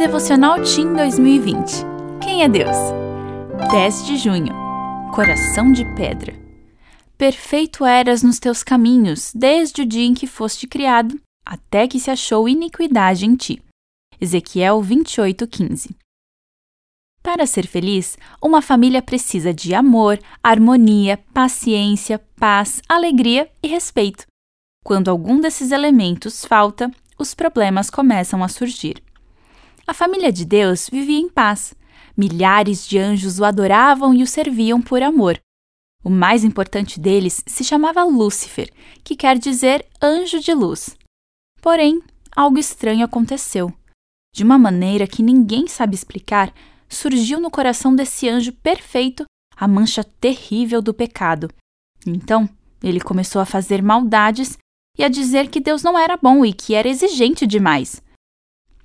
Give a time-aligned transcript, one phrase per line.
[0.00, 1.84] Devocional Team 2020.
[2.22, 2.74] Quem é Deus?
[3.70, 4.50] 10 de junho.
[5.14, 6.34] Coração de pedra.
[7.18, 12.10] Perfeito eras nos teus caminhos, desde o dia em que foste criado, até que se
[12.10, 13.62] achou iniquidade em ti.
[14.18, 15.94] Ezequiel 28:15.
[17.22, 24.24] Para ser feliz, uma família precisa de amor, harmonia, paciência, paz, alegria e respeito.
[24.82, 29.02] Quando algum desses elementos falta, os problemas começam a surgir.
[29.90, 31.74] A família de Deus vivia em paz.
[32.16, 35.36] Milhares de anjos o adoravam e o serviam por amor.
[36.04, 38.72] O mais importante deles se chamava Lúcifer,
[39.02, 40.96] que quer dizer anjo de luz.
[41.60, 42.00] Porém,
[42.36, 43.74] algo estranho aconteceu.
[44.32, 46.54] De uma maneira que ninguém sabe explicar,
[46.88, 49.24] surgiu no coração desse anjo perfeito
[49.56, 51.50] a mancha terrível do pecado.
[52.06, 52.48] Então,
[52.80, 54.56] ele começou a fazer maldades
[54.96, 58.00] e a dizer que Deus não era bom e que era exigente demais.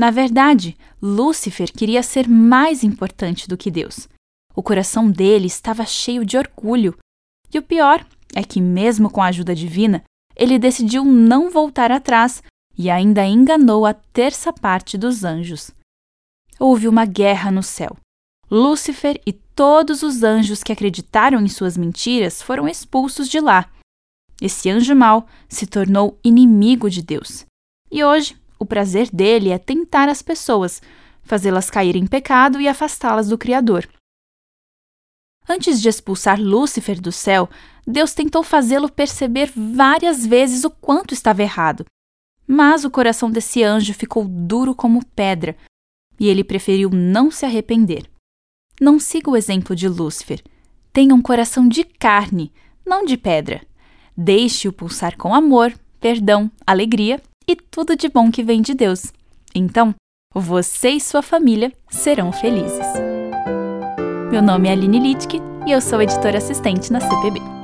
[0.00, 4.08] Na verdade, Lúcifer queria ser mais importante do que Deus.
[4.56, 6.96] O coração dele estava cheio de orgulho.
[7.52, 8.02] E o pior
[8.34, 10.02] é que, mesmo com a ajuda divina,
[10.34, 12.42] ele decidiu não voltar atrás
[12.78, 15.70] e ainda enganou a terça parte dos anjos.
[16.58, 17.94] Houve uma guerra no céu.
[18.50, 23.70] Lúcifer e todos os anjos que acreditaram em suas mentiras foram expulsos de lá.
[24.40, 27.44] Esse anjo mau se tornou inimigo de Deus.
[27.92, 30.82] E hoje, o prazer dele é tentar as pessoas,
[31.22, 33.88] fazê-las cair em pecado e afastá-las do Criador.
[35.48, 37.48] Antes de expulsar Lúcifer do céu,
[37.86, 41.86] Deus tentou fazê-lo perceber várias vezes o quanto estava errado.
[42.46, 45.56] Mas o coração desse anjo ficou duro como pedra
[46.18, 48.08] e ele preferiu não se arrepender.
[48.78, 50.42] Não siga o exemplo de Lúcifer.
[50.92, 52.52] Tenha um coração de carne,
[52.84, 53.62] não de pedra.
[54.14, 57.20] Deixe-o pulsar com amor, perdão, alegria
[57.50, 59.12] e tudo de bom que vem de Deus.
[59.52, 59.92] Então,
[60.32, 62.86] você e sua família serão felizes.
[64.30, 67.59] Meu nome é Aline Littke e eu sou editora assistente na CPB.